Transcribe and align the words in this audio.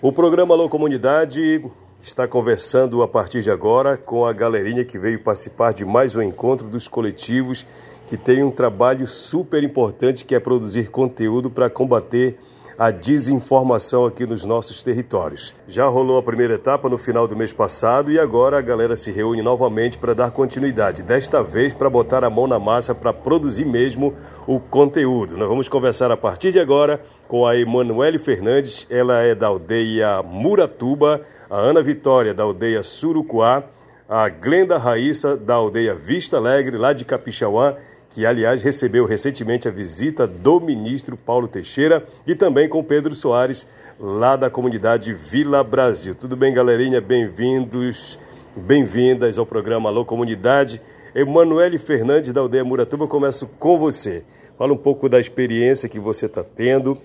O 0.00 0.12
programa 0.12 0.54
Alô 0.54 0.68
Comunidade 0.68 1.60
está 2.00 2.28
conversando 2.28 3.02
a 3.02 3.08
partir 3.08 3.42
de 3.42 3.50
agora 3.50 3.96
com 3.96 4.24
a 4.24 4.32
galerinha 4.32 4.84
que 4.84 4.96
veio 4.96 5.20
participar 5.20 5.72
de 5.72 5.84
mais 5.84 6.14
um 6.14 6.22
encontro 6.22 6.68
dos 6.68 6.86
coletivos 6.86 7.66
que 8.06 8.16
tem 8.16 8.44
um 8.44 8.50
trabalho 8.52 9.08
super 9.08 9.64
importante 9.64 10.24
que 10.24 10.36
é 10.36 10.38
produzir 10.38 10.88
conteúdo 10.88 11.50
para 11.50 11.68
combater 11.68 12.38
a 12.78 12.92
desinformação 12.92 14.06
aqui 14.06 14.24
nos 14.24 14.44
nossos 14.44 14.84
territórios. 14.84 15.52
Já 15.66 15.86
rolou 15.86 16.16
a 16.16 16.22
primeira 16.22 16.54
etapa 16.54 16.88
no 16.88 16.96
final 16.96 17.26
do 17.26 17.36
mês 17.36 17.52
passado 17.52 18.12
e 18.12 18.20
agora 18.20 18.56
a 18.56 18.62
galera 18.62 18.96
se 18.96 19.10
reúne 19.10 19.42
novamente 19.42 19.98
para 19.98 20.14
dar 20.14 20.30
continuidade, 20.30 21.02
desta 21.02 21.42
vez 21.42 21.74
para 21.74 21.90
botar 21.90 22.22
a 22.22 22.30
mão 22.30 22.46
na 22.46 22.60
massa 22.60 22.94
para 22.94 23.12
produzir 23.12 23.64
mesmo 23.64 24.14
o 24.46 24.60
conteúdo. 24.60 25.36
Nós 25.36 25.48
vamos 25.48 25.68
conversar 25.68 26.12
a 26.12 26.16
partir 26.16 26.52
de 26.52 26.60
agora 26.60 27.00
com 27.26 27.44
a 27.44 27.56
Emanuele 27.56 28.16
Fernandes, 28.16 28.86
ela 28.88 29.22
é 29.22 29.34
da 29.34 29.48
aldeia 29.48 30.22
Muratuba, 30.22 31.22
a 31.50 31.56
Ana 31.56 31.82
Vitória 31.82 32.32
da 32.32 32.44
aldeia 32.44 32.84
Surucuá, 32.84 33.64
a 34.08 34.28
Glenda 34.28 34.78
Raíssa 34.78 35.36
da 35.36 35.54
aldeia 35.54 35.96
Vista 35.96 36.36
Alegre, 36.36 36.78
lá 36.78 36.92
de 36.92 37.04
Capixauá, 37.04 37.76
que 38.10 38.24
aliás 38.24 38.62
recebeu 38.62 39.04
recentemente 39.04 39.68
a 39.68 39.70
visita 39.70 40.26
do 40.26 40.60
ministro 40.60 41.16
Paulo 41.16 41.46
Teixeira 41.46 42.06
e 42.26 42.34
também 42.34 42.68
com 42.68 42.82
Pedro 42.82 43.14
Soares, 43.14 43.66
lá 44.00 44.36
da 44.36 44.48
comunidade 44.48 45.12
Vila 45.12 45.62
Brasil. 45.62 46.14
Tudo 46.14 46.36
bem, 46.36 46.52
galerinha? 46.54 47.00
Bem-vindos, 47.00 48.18
bem-vindas 48.56 49.38
ao 49.38 49.44
programa 49.44 49.88
Alô 49.88 50.04
Comunidade. 50.04 50.80
Emanuele 51.14 51.78
Fernandes, 51.78 52.32
da 52.32 52.40
aldeia 52.40 52.64
Muratuba, 52.64 53.06
começo 53.06 53.46
com 53.58 53.78
você. 53.78 54.24
Fala 54.56 54.72
um 54.72 54.76
pouco 54.76 55.08
da 55.08 55.20
experiência 55.20 55.88
que 55.88 55.98
você 55.98 56.26
está 56.26 56.42
tendo 56.42 56.98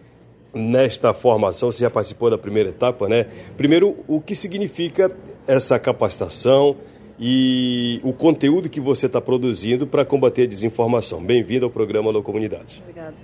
nesta 0.54 1.14
formação. 1.14 1.72
Você 1.72 1.84
já 1.84 1.90
participou 1.90 2.30
da 2.30 2.38
primeira 2.38 2.70
etapa, 2.70 3.08
né? 3.10 3.28
Primeiro, 3.58 3.98
o 4.08 4.22
que 4.22 4.36
significa 4.36 5.12
essa 5.48 5.78
capacitação? 5.80 6.78
E 7.26 8.02
o 8.04 8.12
conteúdo 8.12 8.70
que 8.70 8.82
você 8.82 9.06
está 9.06 9.22
produzindo 9.22 9.88
para 9.88 10.04
combater 10.04 10.44
a 10.44 10.46
desinformação. 10.46 11.24
Bem-vindo 11.24 11.64
ao 11.64 11.72
programa 11.72 12.10
Alô 12.10 12.22
Comunidade. 12.22 12.82
Obrigada. 12.84 13.16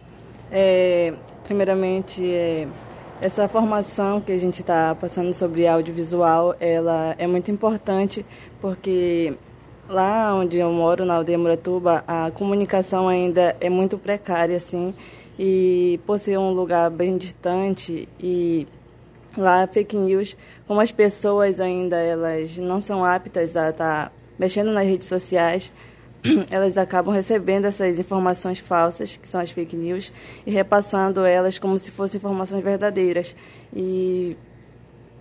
É, 0.50 1.14
primeiramente, 1.44 2.24
é, 2.26 2.66
essa 3.20 3.46
formação 3.50 4.22
que 4.22 4.32
a 4.32 4.38
gente 4.38 4.62
está 4.62 4.96
passando 4.96 5.34
sobre 5.34 5.68
audiovisual, 5.68 6.56
ela 6.62 7.14
é 7.18 7.28
muito 7.28 7.52
importante 7.52 8.26
porque 8.62 9.34
lá 9.90 10.34
onde 10.34 10.56
eu 10.58 10.72
moro, 10.72 11.04
na 11.04 11.16
aldeia 11.16 11.38
Muratuba, 11.38 12.02
a 12.08 12.32
comunicação 12.32 13.10
ainda 13.10 13.58
é 13.60 13.70
muito 13.70 13.98
precária, 13.98 14.56
assim, 14.56 14.94
e 15.38 16.00
por 16.06 16.18
ser 16.18 16.40
um 16.40 16.52
lugar 16.52 16.90
bem 16.90 17.18
distante 17.18 18.08
e 18.18 18.66
lá 19.40 19.68
fake 19.68 19.96
news, 19.96 20.36
como 20.68 20.80
as 20.80 20.92
pessoas 20.92 21.60
ainda 21.60 21.98
elas 21.98 22.58
não 22.58 22.82
são 22.82 23.04
aptas 23.04 23.56
a 23.56 23.70
estar 23.70 24.06
tá 24.08 24.12
mexendo 24.38 24.72
nas 24.72 24.86
redes 24.86 25.08
sociais, 25.08 25.72
elas 26.52 26.78
acabam 26.78 27.14
recebendo 27.14 27.66
essas 27.66 28.00
informações 28.00 28.60
falsas, 28.60 29.18
que 29.18 29.28
são 29.28 29.40
as 29.40 29.52
fake 29.52 29.76
news, 29.76 30.12
e 30.46 30.52
repassando 30.52 31.26
elas 31.26 31.58
como 31.58 31.78
se 31.80 31.92
fossem 31.92 32.18
informações 32.18 32.64
verdadeiras. 32.64 33.36
E 33.74 34.36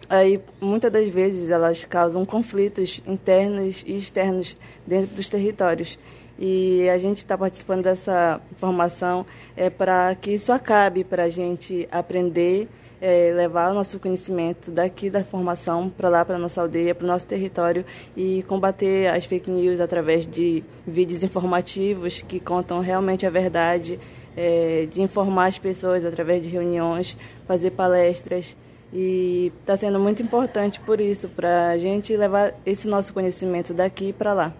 aí, 0.08 0.40
muitas 0.60 0.90
das 0.90 1.08
vezes, 1.08 1.50
elas 1.50 1.84
causam 1.84 2.24
conflitos 2.24 3.00
internos 3.06 3.84
e 3.86 3.94
externos 3.94 4.56
dentro 4.86 5.14
dos 5.14 5.28
territórios. 5.28 5.98
E 6.38 6.88
a 6.88 6.98
gente 6.98 7.18
está 7.18 7.36
participando 7.36 7.82
dessa 7.82 8.40
formação 8.58 9.26
é, 9.56 9.68
para 9.68 10.14
que 10.14 10.30
isso 10.30 10.52
acabe, 10.52 11.02
para 11.02 11.24
a 11.24 11.28
gente 11.28 11.88
aprender 11.90 12.68
é, 13.00 13.32
levar 13.34 13.70
o 13.70 13.74
nosso 13.74 13.98
conhecimento 13.98 14.70
daqui 14.70 15.08
da 15.08 15.24
formação 15.24 15.88
para 15.88 16.08
lá, 16.08 16.24
para 16.24 16.36
a 16.36 16.38
nossa 16.38 16.60
aldeia, 16.60 16.94
para 16.94 17.04
o 17.04 17.06
nosso 17.06 17.26
território 17.26 17.84
e 18.16 18.42
combater 18.44 19.08
as 19.08 19.24
fake 19.24 19.50
news 19.50 19.80
através 19.80 20.26
de 20.26 20.64
vídeos 20.86 21.22
informativos 21.22 22.22
que 22.22 22.40
contam 22.40 22.80
realmente 22.80 23.26
a 23.26 23.30
verdade, 23.30 23.98
é, 24.36 24.86
de 24.90 25.00
informar 25.00 25.46
as 25.46 25.58
pessoas 25.58 26.04
através 26.04 26.42
de 26.42 26.48
reuniões, 26.48 27.16
fazer 27.46 27.70
palestras. 27.70 28.56
E 28.92 29.52
está 29.60 29.76
sendo 29.76 30.00
muito 30.00 30.22
importante 30.22 30.80
por 30.80 31.00
isso, 31.00 31.28
para 31.28 31.68
a 31.68 31.78
gente 31.78 32.16
levar 32.16 32.54
esse 32.64 32.88
nosso 32.88 33.12
conhecimento 33.12 33.74
daqui 33.74 34.12
para 34.12 34.32
lá. 34.32 34.54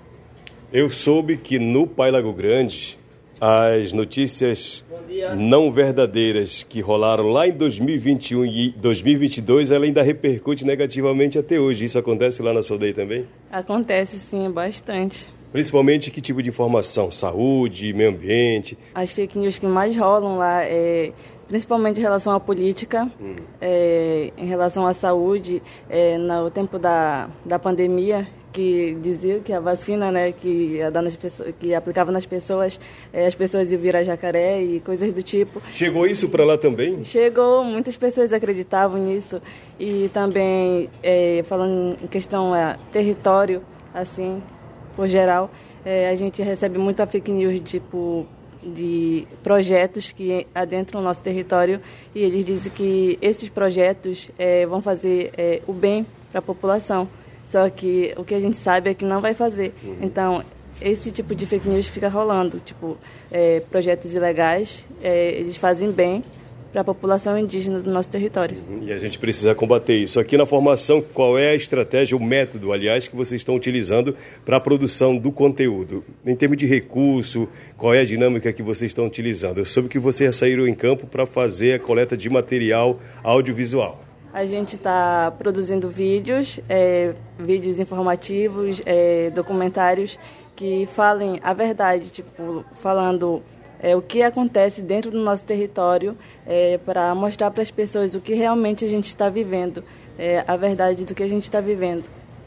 Eu 0.71 0.91
soube 0.91 1.39
que 1.39 1.59
no 1.59 1.87
Pai 1.87 2.11
Lago 2.11 2.31
Grande 2.31 2.99
as 3.41 3.93
notícias 3.93 4.85
não 5.37 5.71
verdadeiras 5.71 6.63
que 6.63 6.81
rolaram 6.81 7.31
lá 7.31 7.47
em 7.47 7.53
2021 7.53 8.45
e 8.45 8.71
2022, 8.71 9.71
ela 9.71 9.85
ainda 9.85 10.03
repercute 10.03 10.65
negativamente 10.65 11.39
até 11.39 11.59
hoje. 11.59 11.85
Isso 11.85 11.99
acontece 11.99 12.43
lá 12.43 12.53
na 12.53 12.63
Soldei 12.63 12.93
também? 12.93 13.27
Acontece 13.51 14.19
sim, 14.19 14.51
bastante. 14.51 15.27
Principalmente 15.51 16.11
que 16.11 16.21
tipo 16.21 16.43
de 16.43 16.51
informação? 16.51 17.11
Saúde, 17.11 17.93
meio 17.95 18.11
ambiente? 18.11 18.77
As 18.95 19.11
fake 19.11 19.39
news 19.39 19.59
que 19.59 19.67
mais 19.67 19.97
rolam 19.97 20.37
lá 20.37 20.63
é 20.65 21.13
principalmente 21.49 21.99
em 21.99 22.03
relação 22.03 22.35
à 22.35 22.39
política, 22.39 23.11
hum. 23.19 23.35
é, 23.61 24.31
em 24.37 24.45
relação 24.45 24.87
à 24.87 24.93
saúde, 24.93 25.63
é, 25.89 26.19
no 26.19 26.51
tempo 26.51 26.79
da, 26.79 27.29
da 27.45 27.59
pandemia, 27.59 28.29
que 28.53 28.97
dizia 29.01 29.41
que 29.41 29.53
a 29.53 29.61
vacina, 29.61 30.11
né, 30.11 30.33
que, 30.33 30.79
nas 30.93 31.15
pessoas, 31.15 31.55
que 31.59 31.75
aplicava 31.75 32.11
nas 32.11 32.27
pessoas, 32.27 32.81
é, 33.13 33.27
as 33.27 33.35
pessoas 33.35 33.71
iam 33.71 33.81
virar 33.81 34.03
jacaré 34.03 34.63
e 34.63 34.81
coisas 34.81 35.13
do 35.13 35.23
tipo. 35.23 35.61
Chegou 35.73 36.07
isso 36.07 36.29
para 36.29 36.45
lá 36.45 36.57
também? 36.57 37.05
Chegou, 37.05 37.65
muitas 37.65 37.97
pessoas 37.97 38.33
acreditavam 38.33 38.99
nisso 38.99 39.41
e 39.79 40.11
também 40.13 40.89
é, 41.03 41.45
falando 41.47 41.97
em 42.03 42.07
questão 42.07 42.55
é, 42.55 42.77
território, 42.91 43.63
assim, 43.95 44.43
por 44.97 45.09
geral, 45.09 45.51
é, 45.85 46.09
a 46.09 46.17
gente 46.17 46.43
recebe 46.43 46.79
muita 46.79 47.07
fake 47.07 47.31
news 47.31 47.61
tipo 47.61 48.27
de 48.63 49.27
projetos 49.43 50.11
que 50.11 50.47
adentram 50.53 51.01
o 51.01 51.05
nosso 51.05 51.23
território 51.23 51.81
e 52.13 52.23
eles 52.25 52.45
dizem 52.45 52.73
que 52.73 53.17
esses 53.23 53.49
projetos 53.49 54.33
vão 54.69 54.83
fazer 54.83 55.31
o 55.65 55.73
bem 55.73 56.05
para 56.33 56.41
a 56.41 56.43
população. 56.43 57.09
Só 57.49 57.71
que 57.71 58.13
o 58.19 58.25
que 58.25 58.35
a 58.35 58.41
gente 58.41 58.59
sabe 58.59 58.91
é 58.91 58.95
que 58.95 59.07
não 59.07 59.23
vai 59.23 59.33
fazer. 59.33 59.73
Uhum. 59.83 59.97
Então, 60.03 60.45
esse 60.83 61.11
tipo 61.11 61.35
de 61.35 61.47
fake 61.47 61.67
news 61.67 61.87
fica 61.87 62.07
rolando. 62.07 62.61
Tipo, 62.61 62.99
é, 63.33 63.61
projetos 63.71 64.13
ilegais, 64.13 64.85
é, 65.03 65.31
eles 65.31 65.57
fazem 65.57 65.91
bem 65.91 66.23
para 66.71 66.83
a 66.83 66.85
população 66.85 67.39
indígena 67.39 67.81
do 67.81 67.91
nosso 67.91 68.11
território. 68.11 68.59
Uhum. 68.69 68.83
E 68.83 68.93
a 68.93 68.99
gente 68.99 69.19
precisa 69.19 69.55
combater 69.55 69.97
isso. 69.97 70.21
Aqui 70.21 70.37
na 70.37 70.45
formação, 70.45 71.01
qual 71.01 71.39
é 71.39 71.53
a 71.53 71.55
estratégia, 71.55 72.15
o 72.15 72.23
método, 72.23 72.71
aliás, 72.71 73.09
que 73.09 73.17
vocês 73.17 73.41
estão 73.41 73.57
utilizando 73.57 74.15
para 74.45 74.59
a 74.59 74.61
produção 74.61 75.17
do 75.17 75.33
conteúdo? 75.33 76.05
Em 76.27 76.37
termos 76.37 76.59
de 76.59 76.67
recurso, 76.67 77.49
qual 77.79 77.95
é 77.95 78.01
a 78.01 78.05
dinâmica 78.05 78.53
que 78.53 78.63
vocês 78.63 78.91
estão 78.91 79.07
utilizando? 79.07 79.57
Eu 79.57 79.65
soube 79.65 79.89
que 79.89 79.99
vocês 79.99 80.37
saíram 80.37 80.69
em 80.69 80.75
campo 80.75 81.07
para 81.07 81.25
fazer 81.25 81.73
a 81.73 81.79
coleta 81.79 82.15
de 82.15 82.29
material 82.29 83.01
audiovisual. 83.25 84.03
A 84.33 84.45
gente 84.45 84.75
está 84.75 85.33
produzindo 85.39 85.89
vídeos, 85.89 86.61
é, 86.69 87.15
vídeos 87.39 87.79
informativos, 87.79 88.83
é, 88.85 89.31
documentários 89.31 90.19
que 90.55 90.87
falem 90.95 91.41
a 91.43 91.53
verdade, 91.53 92.11
tipo, 92.11 92.65
falando 92.83 93.43
é, 93.81 93.97
o 93.97 94.03
que 94.03 94.23
acontece 94.23 94.83
dentro 94.83 95.11
do 95.11 95.19
nosso 95.19 95.45
território, 95.45 96.17
é, 96.47 96.79
para 96.79 97.15
mostrar 97.15 97.51
para 97.51 97.63
as 97.63 97.71
pessoas 97.71 98.15
o 98.15 98.21
que 98.21 98.35
realmente 98.35 98.85
a 98.85 98.89
gente 98.89 99.07
está 99.07 99.29
vivendo, 99.29 99.83
é, 100.19 100.45
a 100.47 100.57
verdade 100.57 101.05
do 101.05 101.15
que 101.15 101.23
a 101.23 101.29
gente 101.29 101.45
está 101.45 101.61
vivendo. 101.61 102.05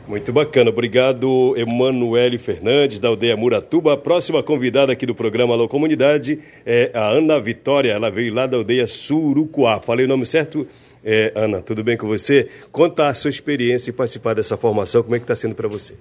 Muito 0.08 0.34
bacana, 0.34 0.72
obrigado 0.72 1.54
Emanuele 1.56 2.38
Fernandes, 2.38 3.00
da 3.00 3.08
aldeia 3.08 3.38
Muratuba. 3.38 3.94
A 3.94 3.98
próxima 3.98 4.44
convidada 4.44 4.92
aqui 4.92 5.06
do 5.06 5.16
programa 5.16 5.54
Alô 5.54 5.70
Comunidade 5.70 6.40
é 6.66 6.92
a 6.94 7.08
Ana 7.12 7.40
Vitória, 7.40 7.94
ela 7.94 8.10
veio 8.10 8.34
lá 8.34 8.46
da 8.46 8.58
aldeia 8.58 8.88
Surucuá. 8.88 9.80
Falei 9.80 10.06
o 10.06 10.10
nome 10.10 10.26
certo? 10.26 10.68
É, 11.04 11.34
Ana, 11.36 11.62
tudo 11.62 11.84
bem 11.84 11.98
com 11.98 12.08
você? 12.08 12.50
Conta 12.72 13.08
a 13.08 13.14
sua 13.14 13.30
experiência 13.30 13.90
em 13.90 13.94
participar 13.94 14.36
dessa 14.36 14.56
formação, 14.56 15.02
como 15.02 15.16
é 15.16 15.20
que 15.20 15.24
está 15.24 15.36
sendo 15.36 15.56
para 15.56 15.68
você? 15.68 15.98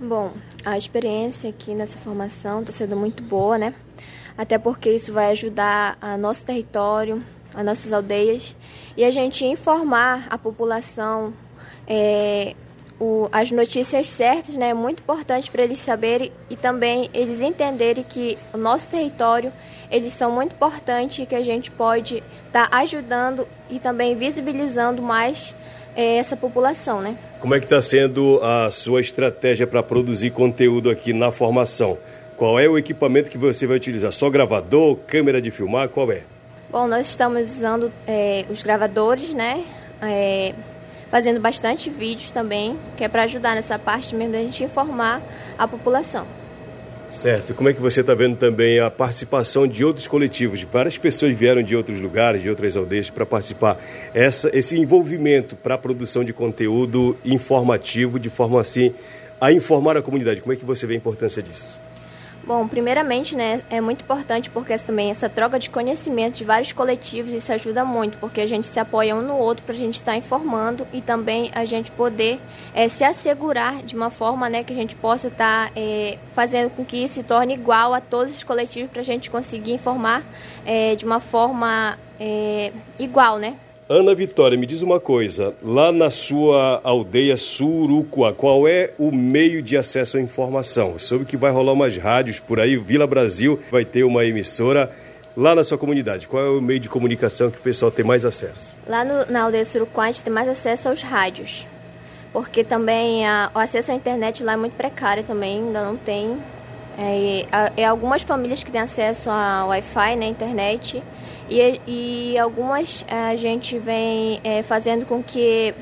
Bom, 0.00 0.32
a 0.64 0.76
experiência 0.76 1.50
aqui 1.50 1.74
nessa 1.74 1.98
formação 1.98 2.60
está 2.60 2.72
sendo 2.72 2.96
muito 2.96 3.22
boa, 3.22 3.58
né? 3.58 3.74
Até 4.36 4.58
porque 4.58 4.90
isso 4.90 5.12
vai 5.12 5.30
ajudar 5.30 5.96
a 6.00 6.16
nosso 6.16 6.44
território, 6.44 7.22
as 7.54 7.64
nossas 7.64 7.92
aldeias, 7.92 8.56
e 8.96 9.04
a 9.04 9.10
gente 9.10 9.44
informar 9.44 10.26
a 10.28 10.36
população 10.36 11.32
é, 11.86 12.54
o, 12.98 13.28
as 13.30 13.50
notícias 13.50 14.06
certas, 14.08 14.54
né? 14.54 14.70
É 14.70 14.74
muito 14.74 15.00
importante 15.00 15.50
para 15.50 15.62
eles 15.62 15.78
saberem 15.78 16.32
e 16.48 16.56
também 16.56 17.10
eles 17.12 17.42
entenderem 17.42 18.04
que 18.04 18.38
o 18.52 18.56
nosso 18.56 18.88
território 18.88 19.52
eles 19.94 20.14
são 20.14 20.32
muito 20.32 20.52
importantes 20.52 21.20
e 21.20 21.26
que 21.26 21.34
a 21.34 21.42
gente 21.42 21.70
pode 21.70 22.22
estar 22.46 22.68
tá 22.68 22.78
ajudando 22.78 23.46
e 23.70 23.78
também 23.78 24.16
visibilizando 24.16 25.00
mais 25.00 25.54
é, 25.94 26.16
essa 26.16 26.36
população, 26.36 27.00
né? 27.00 27.16
Como 27.40 27.54
é 27.54 27.60
que 27.60 27.66
está 27.66 27.80
sendo 27.80 28.40
a 28.42 28.70
sua 28.70 29.00
estratégia 29.00 29.66
para 29.66 29.82
produzir 29.82 30.30
conteúdo 30.30 30.90
aqui 30.90 31.12
na 31.12 31.30
formação? 31.30 31.98
Qual 32.36 32.58
é 32.58 32.68
o 32.68 32.76
equipamento 32.76 33.30
que 33.30 33.38
você 33.38 33.66
vai 33.66 33.76
utilizar? 33.76 34.10
Só 34.10 34.28
gravador, 34.28 34.96
câmera 35.06 35.40
de 35.40 35.50
filmar, 35.50 35.88
qual 35.88 36.10
é? 36.10 36.22
Bom, 36.70 36.88
nós 36.88 37.06
estamos 37.06 37.56
usando 37.56 37.92
é, 38.06 38.44
os 38.50 38.62
gravadores, 38.62 39.32
né? 39.32 39.64
é, 40.04 40.54
fazendo 41.10 41.40
bastante 41.40 41.90
vídeos 41.90 42.30
também, 42.30 42.78
que 42.96 43.04
é 43.04 43.08
para 43.08 43.22
ajudar 43.24 43.54
nessa 43.54 43.78
parte 43.78 44.14
mesmo 44.14 44.32
da 44.32 44.38
gente 44.38 44.64
informar 44.64 45.22
a 45.58 45.66
população. 45.66 46.26
Certo. 47.14 47.54
Como 47.54 47.68
é 47.68 47.72
que 47.72 47.80
você 47.80 48.00
está 48.00 48.12
vendo 48.12 48.36
também 48.36 48.80
a 48.80 48.90
participação 48.90 49.66
de 49.66 49.84
outros 49.84 50.06
coletivos? 50.06 50.62
Várias 50.62 50.98
pessoas 50.98 51.34
vieram 51.34 51.62
de 51.62 51.74
outros 51.74 52.00
lugares, 52.00 52.42
de 52.42 52.50
outras 52.50 52.76
aldeias, 52.76 53.08
para 53.08 53.24
participar. 53.24 53.78
Essa, 54.12 54.50
esse 54.52 54.76
envolvimento 54.76 55.56
para 55.56 55.76
a 55.76 55.78
produção 55.78 56.22
de 56.22 56.32
conteúdo 56.32 57.16
informativo, 57.24 58.18
de 58.18 58.28
forma 58.28 58.60
assim 58.60 58.92
a 59.40 59.52
informar 59.52 59.96
a 59.96 60.02
comunidade. 60.02 60.40
Como 60.40 60.52
é 60.52 60.56
que 60.56 60.64
você 60.64 60.86
vê 60.86 60.94
a 60.94 60.96
importância 60.96 61.42
disso? 61.42 61.83
Bom, 62.46 62.68
primeiramente, 62.68 63.34
né, 63.34 63.62
é 63.70 63.80
muito 63.80 64.02
importante 64.02 64.50
porque 64.50 64.76
também 64.76 65.10
essa 65.10 65.30
troca 65.30 65.58
de 65.58 65.70
conhecimento 65.70 66.36
de 66.36 66.44
vários 66.44 66.72
coletivos, 66.72 67.32
isso 67.32 67.50
ajuda 67.50 67.86
muito, 67.86 68.18
porque 68.18 68.38
a 68.38 68.46
gente 68.46 68.66
se 68.66 68.78
apoia 68.78 69.16
um 69.16 69.22
no 69.22 69.38
outro 69.38 69.64
para 69.64 69.74
a 69.74 69.78
gente 69.78 69.94
estar 69.94 70.12
tá 70.12 70.18
informando 70.18 70.86
e 70.92 71.00
também 71.00 71.50
a 71.54 71.64
gente 71.64 71.90
poder 71.90 72.38
é, 72.74 72.86
se 72.86 73.02
assegurar 73.02 73.82
de 73.82 73.96
uma 73.96 74.10
forma, 74.10 74.50
né, 74.50 74.62
que 74.62 74.74
a 74.74 74.76
gente 74.76 74.94
possa 74.94 75.28
estar 75.28 75.68
tá, 75.68 75.72
é, 75.74 76.18
fazendo 76.34 76.68
com 76.68 76.84
que 76.84 77.08
se 77.08 77.22
torne 77.22 77.54
igual 77.54 77.94
a 77.94 78.00
todos 78.00 78.36
os 78.36 78.44
coletivos 78.44 78.90
para 78.90 79.00
a 79.00 79.04
gente 79.04 79.30
conseguir 79.30 79.72
informar 79.72 80.22
é, 80.66 80.94
de 80.96 81.06
uma 81.06 81.20
forma 81.20 81.98
é, 82.20 82.72
igual, 82.98 83.38
né? 83.38 83.56
Ana 83.86 84.14
Vitória, 84.14 84.56
me 84.56 84.64
diz 84.64 84.80
uma 84.80 84.98
coisa. 84.98 85.54
Lá 85.62 85.92
na 85.92 86.08
sua 86.08 86.80
aldeia 86.82 87.36
Surucuá, 87.36 88.32
qual 88.32 88.66
é 88.66 88.92
o 88.98 89.12
meio 89.12 89.62
de 89.62 89.76
acesso 89.76 90.16
à 90.16 90.20
informação? 90.22 90.98
Soube 90.98 91.26
que 91.26 91.36
vai 91.36 91.52
rolar 91.52 91.72
umas 91.72 91.94
rádios 91.94 92.40
por 92.40 92.58
aí, 92.58 92.78
Vila 92.78 93.06
Brasil 93.06 93.60
vai 93.70 93.84
ter 93.84 94.02
uma 94.02 94.24
emissora. 94.24 94.90
Lá 95.36 95.54
na 95.54 95.62
sua 95.62 95.76
comunidade, 95.76 96.26
qual 96.26 96.42
é 96.42 96.48
o 96.48 96.62
meio 96.62 96.80
de 96.80 96.88
comunicação 96.88 97.50
que 97.50 97.58
o 97.58 97.60
pessoal 97.60 97.90
tem 97.90 98.04
mais 98.04 98.24
acesso? 98.24 98.74
Lá 98.86 99.04
no, 99.04 99.30
na 99.30 99.42
aldeia 99.42 99.64
Surucuá, 99.66 100.04
a 100.04 100.06
gente 100.06 100.22
tem 100.22 100.32
mais 100.32 100.48
acesso 100.48 100.88
aos 100.88 101.02
rádios. 101.02 101.66
Porque 102.32 102.64
também 102.64 103.26
a, 103.26 103.50
o 103.54 103.58
acesso 103.58 103.92
à 103.92 103.94
internet 103.94 104.42
lá 104.42 104.54
é 104.54 104.56
muito 104.56 104.76
precário 104.76 105.24
também, 105.24 105.58
ainda 105.58 105.84
não 105.84 105.96
tem. 105.96 106.38
É, 106.96 107.46
é 107.76 107.84
algumas 107.84 108.22
famílias 108.22 108.64
que 108.64 108.70
têm 108.70 108.80
acesso 108.80 109.28
a 109.28 109.66
Wi-Fi 109.66 110.16
né, 110.16 110.26
internet 110.26 111.02
e, 111.48 111.80
e 111.86 112.38
algumas 112.38 113.04
eh, 113.08 113.30
a 113.30 113.36
gente 113.36 113.78
vem 113.78 114.40
é, 114.42 114.62
fazendo 114.62 115.04
com 115.06 115.22
que 115.22 115.74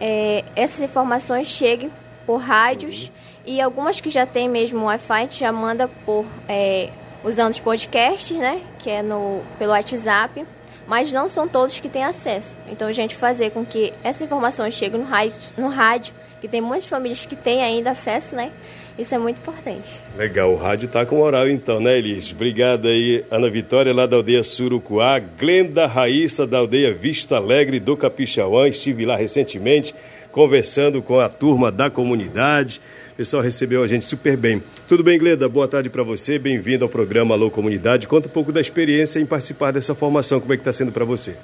é, 0.00 0.44
essas 0.56 0.80
informações 0.80 1.48
cheguem 1.48 1.90
por 2.26 2.38
rádios 2.38 3.06
uhum. 3.06 3.12
e 3.46 3.60
algumas 3.60 4.00
que 4.00 4.08
já 4.08 4.24
tem 4.24 4.48
mesmo 4.48 4.86
Wi-Fi 4.86 5.12
a 5.12 5.20
gente 5.20 5.40
já 5.40 5.52
manda 5.52 5.88
por 6.06 6.24
é, 6.48 6.88
usando 7.22 7.52
os 7.52 7.60
podcasts, 7.60 8.36
né, 8.36 8.62
que 8.78 8.88
é 8.88 9.02
no 9.02 9.42
pelo 9.58 9.72
WhatsApp, 9.72 10.46
mas 10.90 11.12
não 11.12 11.30
são 11.30 11.46
todos 11.46 11.78
que 11.78 11.88
têm 11.88 12.02
acesso. 12.02 12.56
Então 12.68 12.88
a 12.88 12.92
gente 12.92 13.14
fazer 13.14 13.50
com 13.52 13.64
que 13.64 13.94
essa 14.02 14.24
informação 14.24 14.68
chegue 14.72 14.98
no 14.98 15.04
rádio, 15.04 15.36
no 15.56 15.68
rádio, 15.68 16.12
que 16.40 16.48
tem 16.48 16.60
muitas 16.60 16.86
famílias 16.86 17.24
que 17.24 17.36
têm 17.36 17.62
ainda 17.62 17.92
acesso, 17.92 18.34
né? 18.34 18.50
Isso 18.98 19.14
é 19.14 19.18
muito 19.18 19.38
importante. 19.38 20.02
Legal, 20.16 20.50
o 20.50 20.56
rádio 20.56 20.86
está 20.86 21.06
com 21.06 21.18
moral 21.18 21.48
então, 21.48 21.78
né, 21.78 21.96
Elis? 21.96 22.32
Obrigado 22.32 22.88
aí, 22.88 23.24
Ana 23.30 23.48
Vitória, 23.48 23.94
lá 23.94 24.04
da 24.04 24.16
aldeia 24.16 24.42
Surucuá, 24.42 25.20
Glenda 25.20 25.86
Raíssa, 25.86 26.44
da 26.44 26.58
aldeia 26.58 26.92
Vista 26.92 27.36
Alegre 27.36 27.78
do 27.78 27.96
Capixauã. 27.96 28.66
Estive 28.66 29.06
lá 29.06 29.14
recentemente 29.14 29.94
conversando 30.32 31.00
com 31.00 31.20
a 31.20 31.28
turma 31.28 31.70
da 31.70 31.88
comunidade. 31.88 32.80
Pessoal 33.20 33.42
recebeu 33.42 33.82
a 33.82 33.86
gente 33.86 34.06
super 34.06 34.34
bem. 34.34 34.62
Tudo 34.88 35.04
bem, 35.04 35.18
Glenda? 35.18 35.46
Boa 35.46 35.68
tarde 35.68 35.90
para 35.90 36.02
você. 36.02 36.38
Bem-vindo 36.38 36.86
ao 36.86 36.88
programa 36.88 37.34
Alô 37.34 37.50
Comunidade. 37.50 38.08
Conta 38.08 38.28
um 38.28 38.30
pouco 38.30 38.50
da 38.50 38.62
experiência 38.62 39.20
em 39.20 39.26
participar 39.26 39.72
dessa 39.72 39.94
formação. 39.94 40.40
Como 40.40 40.54
é 40.54 40.56
que 40.56 40.62
está 40.62 40.72
sendo 40.72 40.90
para 40.90 41.04
você? 41.04 41.36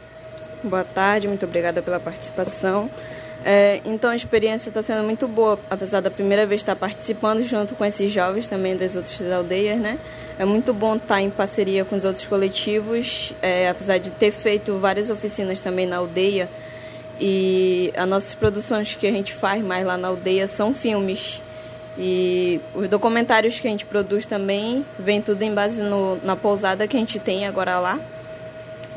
Boa 0.65 0.85
tarde, 0.85 1.29
muito 1.29 1.45
obrigada 1.45 1.83
pela 1.83 2.01
participação. 2.01 2.91
É, 3.45 3.83
então 3.85 4.09
a 4.09 4.17
experiência 4.17 4.71
está 4.71 4.83
sendo 4.83 5.05
muito 5.05 5.29
boa, 5.29 5.61
apesar 5.69 6.01
da 6.01 6.11
primeira 6.11 6.47
vez 6.47 6.63
estar 6.63 6.75
participando 6.75 7.45
junto 7.45 7.75
com 7.75 7.85
esses 7.85 8.11
jovens 8.11 8.49
também 8.49 8.75
das 8.75 8.97
outras 8.97 9.31
aldeias, 9.31 9.79
né? 9.79 9.99
É 10.39 10.47
muito 10.47 10.73
bom 10.73 10.97
estar 10.97 11.21
em 11.21 11.29
parceria 11.29 11.85
com 11.85 11.95
os 11.95 12.07
outros 12.07 12.25
coletivos, 12.25 13.35
é, 13.43 13.69
apesar 13.69 13.99
de 13.99 14.09
ter 14.13 14.31
feito 14.31 14.79
várias 14.79 15.11
oficinas 15.11 15.61
também 15.61 15.85
na 15.85 15.99
aldeia. 15.99 16.49
E 17.21 17.93
as 17.95 18.09
nossas 18.09 18.33
produções 18.33 18.97
que 18.97 19.07
a 19.07 19.13
gente 19.13 19.35
faz 19.35 19.63
mais 19.63 19.85
lá 19.85 19.99
na 19.99 20.09
aldeia 20.09 20.47
são 20.47 20.73
filmes. 20.73 21.43
E 21.99 22.61
os 22.75 22.89
documentários 22.89 23.59
que 23.59 23.67
a 23.67 23.71
gente 23.71 23.87
produz 23.87 24.27
também 24.27 24.85
vem 24.99 25.23
tudo 25.23 25.43
em 25.43 25.53
base 25.53 25.83
no, 25.83 26.17
na 26.23 26.37
pousada 26.37 26.87
que 26.87 26.97
a 26.97 27.01
gente 27.01 27.19
tem 27.19 27.47
agora 27.47 27.79
lá. 27.79 27.99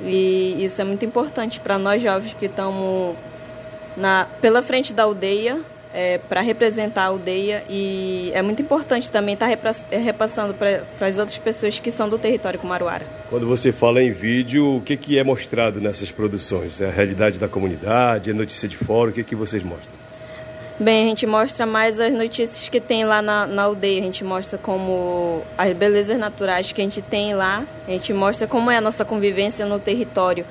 E 0.01 0.57
isso 0.63 0.81
é 0.81 0.83
muito 0.83 1.05
importante 1.05 1.59
para 1.59 1.77
nós 1.77 2.01
jovens 2.01 2.33
que 2.33 2.45
estamos 2.45 3.15
pela 4.41 4.61
frente 4.61 4.93
da 4.93 5.03
aldeia, 5.03 5.59
é, 5.93 6.19
para 6.19 6.41
representar 6.41 7.03
a 7.03 7.05
aldeia 7.07 7.63
e 7.69 8.31
é 8.33 8.41
muito 8.41 8.61
importante 8.61 9.09
também 9.09 9.33
estar 9.33 9.49
tá 9.57 9.71
é, 9.91 9.97
repassando 9.97 10.53
para 10.53 10.83
as 11.01 11.17
outras 11.17 11.37
pessoas 11.37 11.79
que 11.79 11.91
são 11.91 12.07
do 12.07 12.17
território 12.17 12.59
Kumaruara. 12.59 13.05
Quando 13.29 13.47
você 13.47 13.71
fala 13.71 14.01
em 14.01 14.11
vídeo, 14.11 14.77
o 14.77 14.81
que, 14.81 14.95
que 14.95 15.17
é 15.17 15.23
mostrado 15.23 15.81
nessas 15.81 16.11
produções? 16.11 16.79
É 16.79 16.87
a 16.87 16.91
realidade 16.91 17.39
da 17.39 17.47
comunidade, 17.47 18.29
é 18.29 18.33
notícia 18.33 18.69
de 18.69 18.77
fora, 18.77 19.09
o 19.09 19.13
que, 19.13 19.23
que 19.23 19.35
vocês 19.35 19.63
mostram? 19.63 20.08
Bem, 20.81 21.03
a 21.03 21.09
gente 21.09 21.27
mostra 21.27 21.65
mais 21.65 21.99
as 21.99 22.13
notícias 22.13 22.69
que 22.69 22.79
tem 22.79 23.03
lá 23.03 23.21
na, 23.21 23.45
na 23.45 23.63
aldeia, 23.63 23.99
a 23.99 24.03
gente 24.05 24.23
mostra 24.23 24.57
como 24.57 25.43
as 25.57 25.73
belezas 25.75 26.17
naturais 26.17 26.71
que 26.71 26.79
a 26.79 26.83
gente 26.85 27.01
tem 27.01 27.35
lá, 27.35 27.65
a 27.85 27.91
gente 27.91 28.13
mostra 28.13 28.47
como 28.47 28.71
é 28.71 28.77
a 28.77 28.81
nossa 28.81 29.03
convivência 29.03 29.65
no 29.65 29.77
território. 29.77 30.45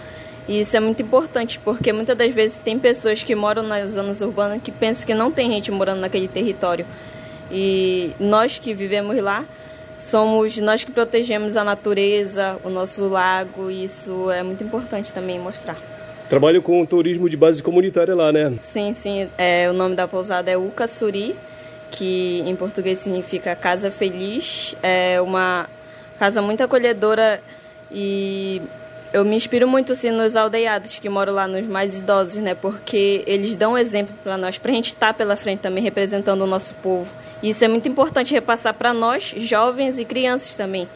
E 0.46 0.60
isso 0.60 0.76
é 0.76 0.80
muito 0.80 1.00
importante, 1.00 1.58
porque 1.58 1.94
muitas 1.94 2.14
das 2.14 2.30
vezes 2.30 2.60
tem 2.60 2.78
pessoas 2.78 3.22
que 3.22 3.34
moram 3.34 3.62
nas 3.62 3.92
zonas 3.92 4.20
urbanas 4.20 4.60
que 4.62 4.70
pensam 4.70 5.06
que 5.06 5.14
não 5.14 5.32
tem 5.32 5.50
gente 5.50 5.70
morando 5.70 6.00
naquele 6.00 6.28
território. 6.28 6.84
E 7.50 8.12
nós 8.20 8.58
que 8.58 8.74
vivemos 8.74 9.16
lá, 9.22 9.46
somos 9.98 10.58
nós 10.58 10.84
que 10.84 10.92
protegemos 10.92 11.56
a 11.56 11.64
natureza, 11.64 12.58
o 12.62 12.68
nosso 12.68 13.08
lago, 13.08 13.70
e 13.70 13.84
isso 13.84 14.30
é 14.30 14.42
muito 14.42 14.62
importante 14.62 15.10
também 15.10 15.38
mostrar. 15.38 15.97
Trabalho 16.28 16.60
com 16.60 16.84
turismo 16.84 17.28
de 17.28 17.38
base 17.38 17.62
comunitária 17.62 18.14
lá, 18.14 18.30
né? 18.30 18.52
Sim, 18.60 18.92
sim. 18.92 19.30
É, 19.38 19.68
o 19.70 19.72
nome 19.72 19.94
da 19.94 20.06
pousada 20.06 20.50
é 20.50 20.58
Ucaçuri, 20.58 21.34
que 21.90 22.42
em 22.46 22.54
português 22.54 22.98
significa 22.98 23.56
Casa 23.56 23.90
Feliz. 23.90 24.74
É 24.82 25.18
uma 25.22 25.66
casa 26.18 26.42
muito 26.42 26.62
acolhedora 26.62 27.40
e 27.90 28.60
eu 29.10 29.24
me 29.24 29.36
inspiro 29.36 29.66
muito 29.66 29.92
assim 29.92 30.10
nos 30.10 30.36
aldeados 30.36 30.98
que 30.98 31.08
moram 31.08 31.32
lá, 31.32 31.48
nos 31.48 31.66
mais 31.66 31.96
idosos, 31.96 32.36
né? 32.36 32.54
Porque 32.54 33.22
eles 33.26 33.56
dão 33.56 33.78
exemplo 33.78 34.14
para 34.22 34.36
nós, 34.36 34.58
para 34.58 34.70
a 34.70 34.74
gente 34.74 34.88
estar 34.88 35.08
tá 35.08 35.14
pela 35.14 35.34
frente 35.34 35.60
também 35.60 35.82
representando 35.82 36.42
o 36.42 36.46
nosso 36.46 36.74
povo. 36.74 37.08
E 37.42 37.50
isso 37.50 37.64
é 37.64 37.68
muito 37.68 37.88
importante 37.88 38.34
repassar 38.34 38.74
para 38.74 38.92
nós, 38.92 39.32
jovens 39.38 39.98
e 39.98 40.04
crianças 40.04 40.54
também, 40.54 40.86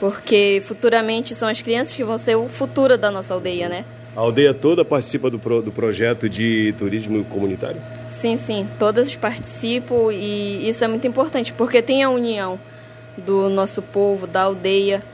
porque 0.00 0.62
futuramente 0.66 1.34
são 1.34 1.46
as 1.46 1.60
crianças 1.60 1.94
que 1.94 2.04
vão 2.04 2.16
ser 2.16 2.36
o 2.36 2.48
futuro 2.48 2.96
da 2.96 3.10
nossa 3.10 3.34
aldeia, 3.34 3.68
né? 3.68 3.84
A 4.18 4.20
aldeia 4.20 4.52
toda 4.52 4.84
participa 4.84 5.30
do, 5.30 5.38
pro, 5.38 5.62
do 5.62 5.70
projeto 5.70 6.28
de 6.28 6.74
turismo 6.76 7.24
comunitário? 7.26 7.80
Sim, 8.10 8.36
sim, 8.36 8.68
todas 8.76 9.14
participam 9.14 10.12
e 10.12 10.68
isso 10.68 10.82
é 10.82 10.88
muito 10.88 11.06
importante, 11.06 11.52
porque 11.52 11.80
tem 11.80 12.02
a 12.02 12.10
união 12.10 12.58
do 13.16 13.48
nosso 13.48 13.80
povo, 13.80 14.26
da 14.26 14.42
aldeia. 14.42 15.04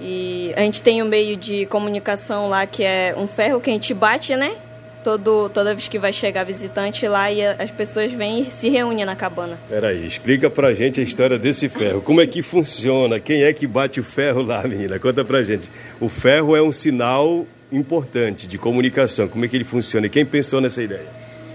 E 0.00 0.52
a 0.56 0.62
gente 0.62 0.82
tem 0.82 1.00
um 1.00 1.06
meio 1.06 1.36
de 1.36 1.66
comunicação 1.66 2.48
lá 2.48 2.66
que 2.66 2.82
é 2.82 3.14
um 3.16 3.28
ferro 3.28 3.60
que 3.60 3.70
a 3.70 3.72
gente 3.72 3.94
bate, 3.94 4.34
né? 4.34 4.56
Todo, 5.04 5.48
toda 5.50 5.72
vez 5.72 5.86
que 5.86 5.96
vai 5.96 6.12
chegar 6.12 6.42
visitante 6.42 7.06
lá 7.06 7.30
e 7.30 7.46
as 7.46 7.70
pessoas 7.70 8.10
vêm 8.10 8.40
e 8.40 8.50
se 8.50 8.68
reúnem 8.68 9.04
na 9.04 9.14
cabana. 9.14 9.56
Peraí, 9.68 10.04
explica 10.04 10.50
pra 10.50 10.74
gente 10.74 10.98
a 10.98 11.04
história 11.04 11.38
desse 11.38 11.68
ferro. 11.68 12.02
Como 12.02 12.20
é 12.20 12.26
que 12.26 12.42
funciona? 12.42 13.20
Quem 13.20 13.44
é 13.44 13.52
que 13.52 13.68
bate 13.68 14.00
o 14.00 14.04
ferro 14.04 14.42
lá, 14.42 14.64
menina? 14.66 14.98
Conta 14.98 15.24
pra 15.24 15.44
gente. 15.44 15.70
O 16.00 16.08
ferro 16.08 16.56
é 16.56 16.60
um 16.60 16.72
sinal 16.72 17.46
importante 17.70 18.46
de 18.46 18.58
comunicação. 18.58 19.28
Como 19.28 19.44
é 19.44 19.48
que 19.48 19.56
ele 19.56 19.64
funciona? 19.64 20.06
E 20.06 20.10
quem 20.10 20.24
pensou 20.24 20.60
nessa 20.60 20.82
ideia? 20.82 21.06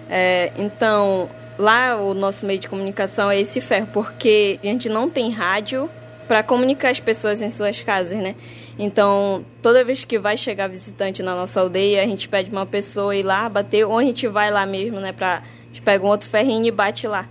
É, 0.10 0.51
então, 0.58 1.29
lá 1.58 1.96
o 1.98 2.13
nosso 2.13 2.46
meio 2.46 2.60
de 2.60 2.67
comunicação 2.67 3.32
é 3.32 3.39
esse 3.39 3.60
ferro, 3.60 3.88
porque 3.91 4.60
a 4.63 4.67
gente 4.67 4.89
não 4.89 5.10
tem 5.10 5.32
rádio, 5.32 5.89
para 6.27 6.41
comunicar 6.41 6.89
as 6.89 7.00
pessoas 7.00 7.41
em 7.41 7.50
suas 7.50 7.82
casas, 7.82 8.17
né? 8.17 8.36
Então, 8.77 9.46
toda 9.62 9.84
vez 9.84 10.03
que 10.03 10.17
vai 10.17 10.36
chegar 10.36 10.67
visitante 10.67 11.22
na 11.22 11.36
nossa 11.36 11.60
aldeia, 11.60 12.01
a 12.01 12.05
gente 12.05 12.27
pede 12.27 12.50
uma 12.50 12.65
pessoa 12.65 13.15
ir 13.15 13.24
lá 13.24 13.48
bater, 13.48 13.86
ou 13.86 13.98
a 13.98 14.03
gente 14.03 14.27
vai 14.27 14.50
lá 14.50 14.65
mesmo, 14.65 15.00
né? 15.00 15.12
Pra, 15.12 15.38
a 15.38 15.65
gente 15.67 15.82
pega 15.82 16.03
um 16.03 16.08
outro 16.08 16.27
ferrinho 16.27 16.65
e 16.65 16.72
bate 16.72 17.08
lá. 17.08 17.27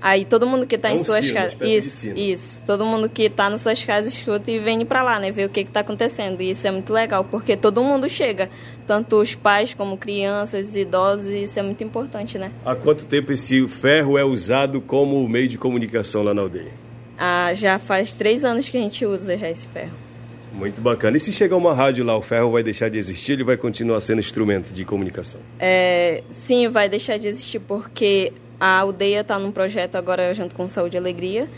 Aí 0.00 0.24
todo 0.24 0.46
mundo 0.46 0.66
que 0.66 0.74
está 0.76 0.90
é 0.90 0.94
em 0.94 1.02
suas 1.02 1.30
casas. 1.30 1.56
Isso, 1.60 2.10
isso. 2.10 2.62
Todo 2.64 2.84
mundo 2.84 3.08
que 3.08 3.22
está 3.24 3.48
nas 3.48 3.62
suas 3.62 3.82
casas 3.82 4.12
escuta 4.12 4.50
e 4.50 4.58
vem 4.58 4.84
para 4.84 5.02
lá, 5.02 5.18
né? 5.18 5.30
Ver 5.30 5.46
o 5.46 5.48
que 5.48 5.60
está 5.60 5.80
acontecendo. 5.80 6.40
E 6.40 6.50
isso 6.50 6.66
é 6.66 6.70
muito 6.70 6.92
legal, 6.92 7.24
porque 7.24 7.56
todo 7.56 7.82
mundo 7.82 8.08
chega. 8.08 8.50
Tanto 8.86 9.16
os 9.20 9.34
pais 9.34 9.74
como 9.74 9.96
crianças, 9.96 10.76
idosos, 10.76 11.26
e 11.26 11.44
isso 11.44 11.58
é 11.58 11.62
muito 11.62 11.82
importante, 11.82 12.38
né? 12.38 12.52
Há 12.64 12.74
quanto 12.74 13.04
tempo 13.06 13.32
esse 13.32 13.66
ferro 13.66 14.16
é 14.16 14.24
usado 14.24 14.80
como 14.80 15.26
meio 15.28 15.48
de 15.48 15.58
comunicação 15.58 16.22
lá 16.22 16.32
na 16.32 16.42
aldeia? 16.42 16.72
Ah, 17.18 17.52
já 17.54 17.78
faz 17.78 18.14
três 18.14 18.44
anos 18.44 18.68
que 18.68 18.76
a 18.76 18.80
gente 18.80 19.04
usa 19.06 19.36
já 19.36 19.50
esse 19.50 19.66
ferro. 19.66 20.06
Muito 20.52 20.80
bacana. 20.80 21.16
E 21.16 21.20
se 21.20 21.32
chegar 21.32 21.56
uma 21.56 21.74
rádio 21.74 22.04
lá, 22.04 22.16
o 22.16 22.22
ferro 22.22 22.50
vai 22.52 22.62
deixar 22.62 22.88
de 22.88 22.98
existir? 22.98 23.32
Ele 23.32 23.44
vai 23.44 23.56
continuar 23.56 24.00
sendo 24.00 24.20
instrumento 24.20 24.72
de 24.72 24.84
comunicação? 24.84 25.40
É, 25.58 26.22
sim, 26.30 26.68
vai 26.68 26.88
deixar 26.88 27.18
de 27.18 27.28
existir 27.28 27.58
porque 27.60 28.32
a 28.58 28.80
aldeia 28.80 29.20
está 29.20 29.38
num 29.38 29.52
projeto 29.52 29.96
agora 29.96 30.32
junto 30.34 30.54
com 30.54 30.68
Saúde 30.68 30.96
e 30.96 30.98
Alegria, 30.98 31.48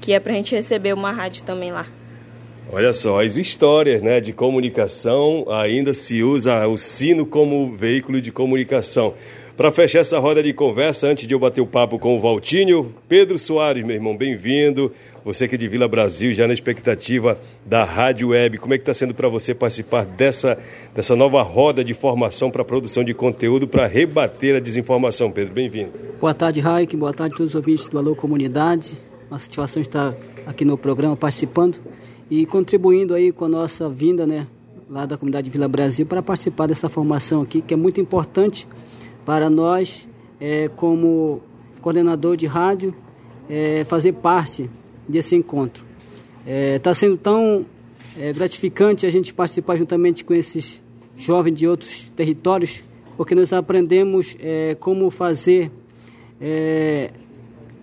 que 0.00 0.12
é 0.12 0.20
para 0.20 0.32
a 0.32 0.36
gente 0.36 0.54
receber 0.54 0.92
uma 0.92 1.10
rádio 1.10 1.44
também 1.44 1.72
lá. 1.72 1.86
Olha 2.72 2.92
só, 2.92 3.22
as 3.22 3.36
histórias 3.36 4.02
né, 4.02 4.20
de 4.20 4.32
comunicação 4.32 5.46
ainda 5.50 5.92
se 5.92 6.22
usa 6.22 6.66
o 6.66 6.76
sino 6.76 7.26
como 7.26 7.74
veículo 7.76 8.20
de 8.20 8.32
comunicação. 8.32 9.14
Para 9.56 9.70
fechar 9.70 10.00
essa 10.00 10.18
roda 10.18 10.42
de 10.42 10.52
conversa, 10.52 11.06
antes 11.06 11.28
de 11.28 11.34
eu 11.34 11.38
bater 11.38 11.60
o 11.60 11.66
papo 11.66 11.98
com 11.98 12.16
o 12.16 12.20
Valtinho, 12.20 12.92
Pedro 13.08 13.38
Soares, 13.38 13.84
meu 13.84 13.94
irmão, 13.94 14.16
bem-vindo. 14.16 14.92
Você 15.24 15.48
que 15.48 15.54
é 15.54 15.58
de 15.58 15.66
Vila 15.66 15.88
Brasil, 15.88 16.34
já 16.34 16.46
na 16.46 16.52
expectativa 16.52 17.40
da 17.64 17.82
Rádio 17.82 18.28
Web. 18.28 18.58
Como 18.58 18.74
é 18.74 18.76
que 18.76 18.82
está 18.82 18.92
sendo 18.92 19.14
para 19.14 19.26
você 19.26 19.54
participar 19.54 20.04
dessa, 20.04 20.58
dessa 20.94 21.16
nova 21.16 21.40
roda 21.40 21.82
de 21.82 21.94
formação 21.94 22.50
para 22.50 22.62
produção 22.62 23.02
de 23.02 23.14
conteúdo 23.14 23.66
para 23.66 23.86
rebater 23.86 24.54
a 24.54 24.60
desinformação, 24.60 25.30
Pedro? 25.30 25.54
Bem-vindo. 25.54 25.92
Boa 26.20 26.34
tarde, 26.34 26.60
Raik. 26.60 26.94
Boa 26.94 27.14
tarde 27.14 27.32
a 27.32 27.38
todos 27.38 27.52
os 27.52 27.54
ouvintes 27.54 27.88
do 27.88 27.96
Alô 27.96 28.14
Comunidade. 28.14 28.98
Uma 29.30 29.38
satisfação 29.38 29.80
estar 29.80 30.14
aqui 30.46 30.62
no 30.62 30.76
programa 30.76 31.16
participando 31.16 31.78
e 32.30 32.44
contribuindo 32.44 33.14
aí 33.14 33.32
com 33.32 33.46
a 33.46 33.48
nossa 33.48 33.88
vinda, 33.88 34.26
né, 34.26 34.46
lá 34.90 35.06
da 35.06 35.16
comunidade 35.16 35.48
Vila 35.48 35.66
Brasil 35.66 36.04
para 36.04 36.22
participar 36.22 36.66
dessa 36.66 36.90
formação 36.90 37.40
aqui, 37.40 37.62
que 37.62 37.72
é 37.72 37.76
muito 37.78 37.98
importante 37.98 38.68
para 39.24 39.48
nós, 39.48 40.06
é, 40.38 40.68
como 40.68 41.40
coordenador 41.80 42.36
de 42.36 42.44
rádio, 42.44 42.94
é, 43.48 43.84
fazer 43.84 44.12
parte 44.12 44.68
desse 45.08 45.34
encontro. 45.34 45.84
Está 46.46 46.90
é, 46.90 46.94
sendo 46.94 47.16
tão 47.16 47.64
é, 48.18 48.32
gratificante 48.32 49.06
a 49.06 49.10
gente 49.10 49.32
participar 49.32 49.76
juntamente 49.76 50.24
com 50.24 50.34
esses 50.34 50.82
jovens 51.16 51.54
de 51.54 51.66
outros 51.66 52.10
territórios, 52.14 52.82
porque 53.16 53.34
nós 53.34 53.52
aprendemos 53.52 54.36
é, 54.40 54.76
como 54.78 55.10
fazer, 55.10 55.70
é, 56.40 57.10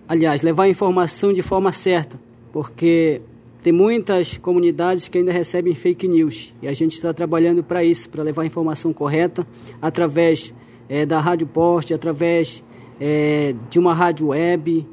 aliás, 0.08 0.42
levar 0.42 0.64
a 0.64 0.68
informação 0.68 1.32
de 1.32 1.42
forma 1.42 1.72
certa, 1.72 2.20
porque 2.52 3.20
tem 3.62 3.72
muitas 3.72 4.38
comunidades 4.38 5.08
que 5.08 5.18
ainda 5.18 5.32
recebem 5.32 5.74
fake 5.74 6.06
news 6.06 6.54
e 6.62 6.68
a 6.68 6.72
gente 6.72 6.94
está 6.94 7.12
trabalhando 7.12 7.62
para 7.62 7.82
isso, 7.82 8.08
para 8.08 8.22
levar 8.22 8.42
a 8.42 8.46
informação 8.46 8.92
correta 8.92 9.46
através 9.80 10.54
é, 10.88 11.04
da 11.04 11.20
Rádio 11.20 11.46
Poste, 11.46 11.94
através 11.94 12.62
é, 13.00 13.54
de 13.70 13.78
uma 13.78 13.94
rádio 13.94 14.28
web, 14.28 14.86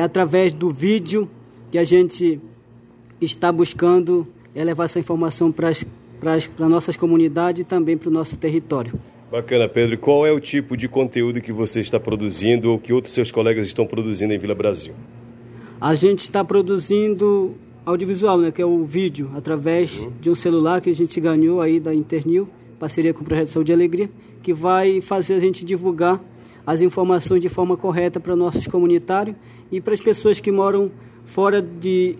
através 0.00 0.52
do 0.52 0.70
vídeo 0.70 1.28
que 1.70 1.78
a 1.78 1.84
gente 1.84 2.40
está 3.20 3.50
buscando 3.50 4.26
é 4.54 4.64
levar 4.64 4.84
essa 4.84 4.98
informação 4.98 5.52
para 5.52 5.68
as 5.68 6.50
nossas 6.58 6.96
comunidades 6.96 7.62
e 7.62 7.64
também 7.64 7.96
para 7.96 8.08
o 8.08 8.12
nosso 8.12 8.36
território. 8.36 8.92
Bacana, 9.30 9.68
Pedro. 9.68 9.98
Qual 9.98 10.26
é 10.26 10.32
o 10.32 10.40
tipo 10.40 10.76
de 10.76 10.88
conteúdo 10.88 11.40
que 11.40 11.52
você 11.52 11.80
está 11.80 11.98
produzindo 11.98 12.70
ou 12.70 12.78
que 12.78 12.92
outros 12.92 13.12
seus 13.12 13.30
colegas 13.30 13.66
estão 13.66 13.86
produzindo 13.86 14.32
em 14.32 14.38
Vila 14.38 14.54
Brasil? 14.54 14.94
A 15.80 15.94
gente 15.94 16.20
está 16.20 16.44
produzindo 16.44 17.54
audiovisual, 17.84 18.38
né, 18.38 18.50
que 18.50 18.62
é 18.62 18.66
o 18.66 18.84
vídeo, 18.84 19.30
através 19.34 19.98
uhum. 19.98 20.12
de 20.20 20.30
um 20.30 20.34
celular 20.34 20.80
que 20.80 20.90
a 20.90 20.94
gente 20.94 21.20
ganhou 21.20 21.60
aí 21.60 21.78
da 21.78 21.94
Internil, 21.94 22.48
parceria 22.78 23.12
com 23.12 23.22
o 23.22 23.24
Projeto 23.24 23.48
Saúde 23.48 23.72
e 23.72 23.74
Alegria 23.74 24.10
que 24.46 24.52
vai 24.52 25.00
fazer 25.00 25.34
a 25.34 25.40
gente 25.40 25.64
divulgar 25.64 26.22
as 26.66 26.80
informações 26.82 27.40
de 27.40 27.48
forma 27.48 27.76
correta 27.76 28.18
para 28.18 28.34
nossos 28.34 28.66
comunitários 28.66 29.36
e 29.70 29.80
para 29.80 29.94
as 29.94 30.00
pessoas 30.00 30.40
que 30.40 30.50
moram 30.50 30.90
fora 31.24 31.62
de, 31.62 32.16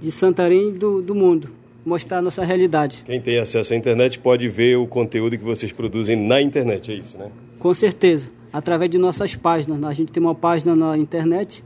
de 0.00 0.10
Santarém 0.10 0.70
e 0.70 0.72
do, 0.72 1.02
do 1.02 1.14
mundo. 1.14 1.50
Mostrar 1.84 2.18
a 2.18 2.22
nossa 2.22 2.44
realidade. 2.44 3.02
Quem 3.04 3.20
tem 3.20 3.38
acesso 3.38 3.72
à 3.72 3.76
internet 3.76 4.18
pode 4.18 4.48
ver 4.48 4.76
o 4.76 4.86
conteúdo 4.86 5.36
que 5.36 5.44
vocês 5.44 5.72
produzem 5.72 6.16
na 6.16 6.40
internet, 6.40 6.92
é 6.92 6.94
isso, 6.94 7.18
né? 7.18 7.30
Com 7.58 7.72
certeza. 7.74 8.30
Através 8.52 8.90
de 8.90 8.98
nossas 8.98 9.36
páginas. 9.36 9.82
A 9.84 9.92
gente 9.92 10.12
tem 10.12 10.22
uma 10.22 10.34
página 10.34 10.74
na 10.74 10.96
internet 10.96 11.64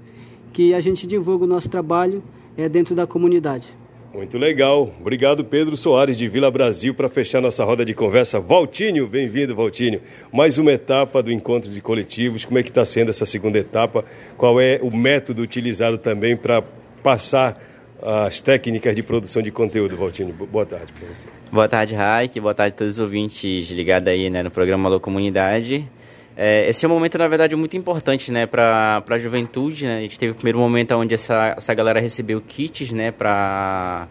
que 0.53 0.75
a 0.75 0.81
gente 0.81 1.07
divulga 1.07 1.45
o 1.45 1.49
nosso 1.49 1.69
trabalho 1.69 2.23
é, 2.57 2.69
dentro 2.69 2.95
da 2.95 3.07
comunidade. 3.07 3.69
Muito 4.15 4.39
legal. 4.39 4.95
Obrigado, 5.01 5.45
Pedro 5.45 5.77
Soares, 5.77 6.17
de 6.17 6.29
Vila 6.29 6.49
Brasil, 6.49 6.95
para 6.95 7.09
fechar 7.09 7.41
nossa 7.41 7.65
roda 7.65 7.85
de 7.85 7.93
conversa. 7.93 8.39
Valtinho, 8.39 9.09
bem-vindo, 9.09 9.57
Valtinho. 9.57 10.01
Mais 10.33 10.57
uma 10.57 10.71
etapa 10.71 11.21
do 11.21 11.33
encontro 11.33 11.69
de 11.69 11.81
coletivos. 11.81 12.45
Como 12.45 12.57
é 12.57 12.63
que 12.63 12.69
está 12.69 12.85
sendo 12.85 13.11
essa 13.11 13.27
segunda 13.27 13.59
etapa? 13.59 14.05
Qual 14.37 14.61
é 14.61 14.79
o 14.81 14.97
método 14.97 15.43
utilizado 15.43 15.99
também 15.99 16.37
para 16.37 16.63
passar 17.03 17.61
as 18.01 18.41
técnicas 18.41 18.95
de 18.95 19.03
produção 19.03 19.43
de 19.43 19.51
conteúdo, 19.51 19.97
Valtinho? 19.97 20.33
Boa 20.33 20.65
tarde 20.65 20.93
para 20.93 21.09
você. 21.13 21.29
Boa 21.51 21.69
tarde, 21.69 21.97
Raik. 21.97 22.39
Boa 22.39 22.55
tarde 22.55 22.73
a 22.73 22.79
todos 22.79 22.93
os 22.93 23.01
ouvintes 23.01 23.69
ligados 23.69 24.09
aí 24.09 24.31
né, 24.31 24.45
no 24.45 24.51
programa 24.51 24.89
Alô 24.89 25.01
Comunidade. 25.01 25.91
É, 26.37 26.69
esse 26.69 26.85
é 26.85 26.89
um 26.89 26.93
momento, 26.93 27.17
na 27.17 27.29
verdade, 27.29 27.55
muito 27.55 27.77
importante 27.77 28.33
né, 28.33 28.47
para 28.47 29.03
a 29.09 29.19
juventude. 29.19 29.87
Né? 29.87 29.99
A 29.99 30.01
gente 30.01 30.19
teve 30.19 30.33
o 30.33 30.35
primeiro 30.35 30.59
momento 30.59 30.93
onde 30.95 31.15
essa, 31.15 31.55
essa 31.57 31.73
galera 31.75 32.01
recebeu 32.01 32.41
kits 32.41 32.93
né, 32.93 33.13
para 33.13 34.09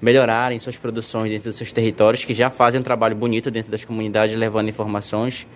melhorarem 0.00 0.58
suas 0.58 0.76
produções 0.76 1.30
dentro 1.30 1.48
dos 1.48 1.56
seus 1.56 1.72
territórios, 1.72 2.24
que 2.24 2.34
já 2.34 2.50
fazem 2.50 2.80
um 2.80 2.82
trabalho 2.82 3.14
bonito 3.16 3.50
dentro 3.50 3.70
das 3.70 3.84
comunidades, 3.84 4.36
levando 4.36 4.68
informações. 4.68 5.46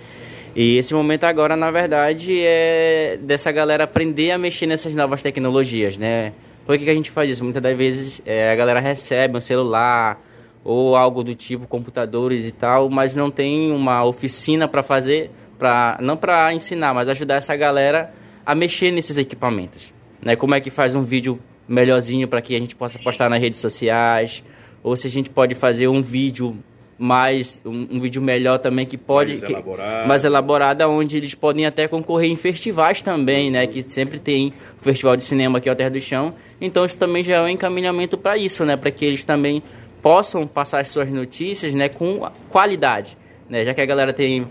E 0.54 0.78
esse 0.78 0.94
momento 0.94 1.24
agora, 1.24 1.54
na 1.54 1.70
verdade, 1.70 2.40
é 2.40 3.18
dessa 3.20 3.52
galera 3.52 3.84
aprender 3.84 4.30
a 4.30 4.38
mexer 4.38 4.66
nessas 4.66 4.94
novas 4.94 5.22
tecnologias, 5.22 5.98
né? 5.98 6.32
Por 6.64 6.78
que, 6.78 6.84
que 6.84 6.90
a 6.90 6.94
gente 6.94 7.10
faz 7.10 7.28
isso? 7.28 7.44
Muitas 7.44 7.62
das 7.62 7.76
vezes 7.76 8.22
é, 8.24 8.50
a 8.50 8.56
galera 8.56 8.80
recebe 8.80 9.36
um 9.36 9.40
celular 9.40 10.18
ou 10.64 10.96
algo 10.96 11.22
do 11.22 11.34
tipo, 11.34 11.66
computadores 11.66 12.46
e 12.46 12.50
tal, 12.50 12.88
mas 12.88 13.14
não 13.14 13.30
tem 13.30 13.70
uma 13.70 14.04
oficina 14.04 14.66
para 14.66 14.82
fazer 14.82 15.30
para 15.58 15.98
não 16.00 16.16
para 16.16 16.52
ensinar, 16.52 16.94
mas 16.94 17.08
ajudar 17.08 17.36
essa 17.36 17.54
galera 17.56 18.12
a 18.44 18.54
mexer 18.54 18.90
nesses 18.90 19.18
equipamentos, 19.18 19.92
né? 20.22 20.36
Como 20.36 20.54
é 20.54 20.60
que 20.60 20.70
faz 20.70 20.94
um 20.94 21.02
vídeo 21.02 21.40
melhorzinho 21.68 22.28
para 22.28 22.40
que 22.40 22.54
a 22.54 22.58
gente 22.58 22.76
possa 22.76 22.98
postar 22.98 23.28
nas 23.28 23.40
redes 23.40 23.60
sociais, 23.60 24.44
ou 24.82 24.96
se 24.96 25.06
a 25.06 25.10
gente 25.10 25.30
pode 25.30 25.54
fazer 25.54 25.88
um 25.88 26.00
vídeo 26.00 26.56
mais 26.98 27.60
um, 27.64 27.96
um 27.96 28.00
vídeo 28.00 28.22
melhor 28.22 28.58
também 28.58 28.86
que 28.86 28.96
pode 28.96 29.32
mais 29.32 29.42
elaborado. 29.42 30.02
Que, 30.02 30.08
mais 30.08 30.24
elaborado 30.24 30.82
onde 30.84 31.16
eles 31.16 31.34
podem 31.34 31.66
até 31.66 31.86
concorrer 31.86 32.30
em 32.30 32.36
festivais 32.36 33.02
também, 33.02 33.50
né, 33.50 33.66
que 33.66 33.82
sempre 33.82 34.18
tem 34.18 34.52
o 34.80 34.82
festival 34.82 35.16
de 35.16 35.22
cinema 35.22 35.58
aqui 35.58 35.68
ao 35.68 35.76
Terra 35.76 35.90
do 35.90 36.00
Chão. 36.00 36.34
Então 36.60 36.84
isso 36.84 36.98
também 36.98 37.22
já 37.22 37.36
é 37.36 37.42
um 37.42 37.48
encaminhamento 37.48 38.16
para 38.16 38.38
isso, 38.38 38.64
né, 38.64 38.76
para 38.76 38.90
que 38.90 39.04
eles 39.04 39.24
também 39.24 39.62
possam 40.00 40.46
passar 40.46 40.80
as 40.80 40.88
suas 40.88 41.10
notícias, 41.10 41.74
né, 41.74 41.88
com 41.88 42.30
qualidade, 42.48 43.16
né, 43.48 43.64
já 43.64 43.74
que 43.74 43.80
a 43.80 43.86
galera 43.86 44.12
tem 44.12 44.46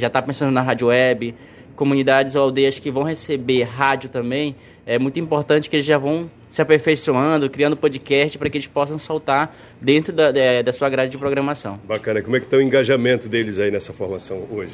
já 0.00 0.08
está 0.08 0.20
pensando 0.20 0.50
na 0.50 0.62
rádio 0.62 0.88
web, 0.88 1.34
comunidades 1.76 2.34
ou 2.34 2.42
aldeias 2.42 2.78
que 2.78 2.90
vão 2.90 3.02
receber 3.02 3.62
rádio 3.62 4.10
também, 4.10 4.54
é 4.84 4.98
muito 4.98 5.18
importante 5.20 5.70
que 5.70 5.76
eles 5.76 5.86
já 5.86 5.98
vão 5.98 6.30
se 6.48 6.60
aperfeiçoando, 6.60 7.48
criando 7.48 7.76
podcast 7.76 8.36
para 8.36 8.50
que 8.50 8.58
eles 8.58 8.66
possam 8.66 8.98
soltar 8.98 9.56
dentro 9.80 10.12
da, 10.12 10.32
da, 10.32 10.62
da, 10.62 10.72
sua 10.72 10.90
grade 10.90 11.12
de 11.12 11.18
programação. 11.18 11.78
Bacana. 11.84 12.20
Como 12.22 12.36
é 12.36 12.40
que 12.40 12.46
está 12.46 12.56
o 12.56 12.60
engajamento 12.60 13.28
deles 13.28 13.58
aí 13.58 13.70
nessa 13.70 13.92
formação 13.92 14.46
hoje? 14.50 14.72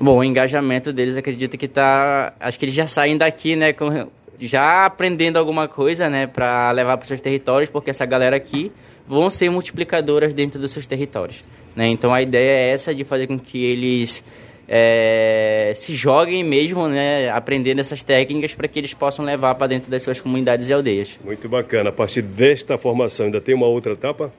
Bom, 0.00 0.18
o 0.18 0.24
engajamento 0.24 0.92
deles 0.92 1.16
acredito 1.16 1.58
que 1.58 1.66
está... 1.66 2.32
Acho 2.38 2.58
que 2.58 2.64
eles 2.64 2.74
já 2.74 2.86
saem 2.86 3.18
daqui, 3.18 3.56
né, 3.56 3.72
com, 3.72 4.08
já 4.38 4.86
aprendendo 4.86 5.36
alguma 5.36 5.68
coisa, 5.68 6.08
né, 6.08 6.26
para 6.26 6.70
levar 6.70 6.96
para 6.96 7.02
os 7.02 7.08
seus 7.08 7.20
territórios, 7.20 7.68
porque 7.68 7.90
essa 7.90 8.06
galera 8.06 8.36
aqui 8.36 8.72
vão 9.06 9.28
ser 9.28 9.50
multiplicadoras 9.50 10.32
dentro 10.32 10.60
dos 10.60 10.70
seus 10.70 10.86
territórios. 10.86 11.44
Né? 11.74 11.88
Então 11.88 12.14
a 12.14 12.22
ideia 12.22 12.50
é 12.50 12.70
essa 12.70 12.94
de 12.94 13.04
fazer 13.04 13.26
com 13.26 13.38
que 13.38 13.64
eles 13.64 14.24
é, 14.72 15.72
se 15.74 15.96
joguem 15.96 16.44
mesmo, 16.44 16.86
né, 16.86 17.28
aprendendo 17.30 17.80
essas 17.80 18.04
técnicas 18.04 18.54
para 18.54 18.68
que 18.68 18.78
eles 18.78 18.94
possam 18.94 19.24
levar 19.24 19.56
para 19.56 19.66
dentro 19.66 19.90
das 19.90 20.00
suas 20.04 20.20
comunidades 20.20 20.68
e 20.68 20.72
aldeias. 20.72 21.18
Muito 21.24 21.48
bacana. 21.48 21.90
A 21.90 21.92
partir 21.92 22.22
desta 22.22 22.78
formação, 22.78 23.26
ainda 23.26 23.40
tem 23.40 23.52
uma 23.52 23.66
outra 23.66 23.94
etapa? 23.94 24.32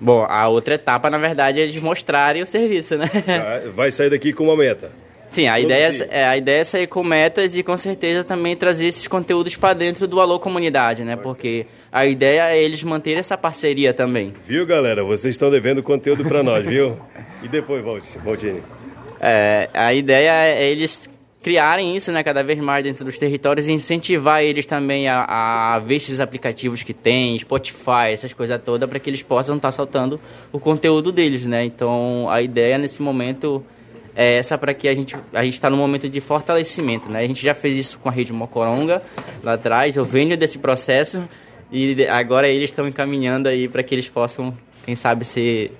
Bom, 0.00 0.26
a 0.28 0.48
outra 0.48 0.74
etapa, 0.74 1.08
na 1.08 1.18
verdade, 1.18 1.60
é 1.60 1.62
eles 1.62 1.76
mostrarem 1.76 2.42
o 2.42 2.46
serviço, 2.48 2.98
né? 2.98 3.08
Vai 3.76 3.92
sair 3.92 4.10
daqui 4.10 4.32
com 4.32 4.42
uma 4.42 4.56
meta. 4.56 4.90
Sim, 5.28 5.46
a 5.46 5.58
ideia, 5.58 5.90
é, 6.10 6.24
a 6.24 6.36
ideia 6.36 6.60
é 6.60 6.64
sair 6.64 6.86
com 6.86 7.02
metas 7.02 7.56
e 7.56 7.62
com 7.62 7.76
certeza 7.76 8.22
também 8.22 8.56
trazer 8.56 8.86
esses 8.86 9.06
conteúdos 9.06 9.56
para 9.56 9.72
dentro 9.72 10.06
do 10.06 10.20
Alô 10.20 10.38
Comunidade, 10.38 11.04
né? 11.04 11.16
Porque 11.16 11.66
a 11.90 12.04
ideia 12.06 12.50
é 12.54 12.62
eles 12.62 12.82
manterem 12.82 13.20
essa 13.20 13.38
parceria 13.38 13.94
também. 13.94 14.34
Viu, 14.46 14.66
galera? 14.66 15.02
Vocês 15.04 15.32
estão 15.32 15.50
devendo 15.50 15.82
conteúdo 15.82 16.24
para 16.24 16.42
nós, 16.42 16.66
viu? 16.66 16.98
E 17.42 17.48
depois, 17.48 17.84
Valtini? 18.24 18.62
É, 19.26 19.70
a 19.72 19.94
ideia 19.94 20.32
é 20.32 20.70
eles 20.70 21.08
criarem 21.42 21.96
isso 21.96 22.12
né, 22.12 22.22
cada 22.22 22.42
vez 22.42 22.58
mais 22.58 22.84
dentro 22.84 23.04
dos 23.04 23.18
territórios 23.18 23.66
e 23.66 23.72
incentivar 23.72 24.42
eles 24.42 24.66
também 24.66 25.08
a, 25.08 25.74
a 25.74 25.78
ver 25.78 25.96
esses 25.96 26.20
aplicativos 26.20 26.82
que 26.82 26.92
tem, 26.92 27.38
Spotify, 27.38 28.12
essas 28.12 28.34
coisas 28.34 28.60
todas, 28.62 28.88
para 28.88 28.98
que 28.98 29.08
eles 29.08 29.22
possam 29.22 29.56
estar 29.56 29.68
tá 29.68 29.72
soltando 29.72 30.20
o 30.52 30.60
conteúdo 30.60 31.10
deles, 31.10 31.46
né? 31.46 31.64
Então, 31.64 32.28
a 32.30 32.42
ideia 32.42 32.76
nesse 32.76 33.00
momento 33.00 33.64
é 34.14 34.36
essa 34.36 34.58
para 34.58 34.74
que 34.74 34.88
a 34.88 34.94
gente 34.94 35.16
a 35.32 35.42
gente 35.42 35.54
está 35.54 35.68
no 35.68 35.76
momento 35.76 36.08
de 36.08 36.20
fortalecimento, 36.20 37.10
né? 37.10 37.20
A 37.20 37.26
gente 37.26 37.42
já 37.42 37.54
fez 37.54 37.76
isso 37.76 37.98
com 37.98 38.08
a 38.10 38.12
rede 38.12 38.32
Mocoronga 38.32 39.02
lá 39.42 39.54
atrás. 39.54 39.96
Eu 39.96 40.04
venho 40.04 40.36
desse 40.36 40.58
processo 40.58 41.26
e 41.72 42.06
agora 42.08 42.46
eles 42.46 42.70
estão 42.70 42.86
encaminhando 42.86 43.48
aí 43.48 43.68
para 43.68 43.82
que 43.82 43.94
eles 43.94 44.08
possam 44.08 44.54
quem 44.84 44.94
sabe 44.94 45.24
se 45.24 45.70